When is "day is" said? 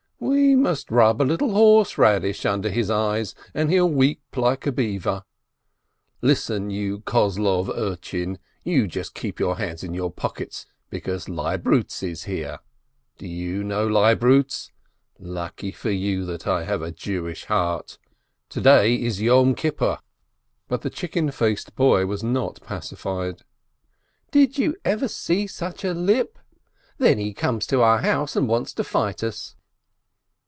18.61-19.21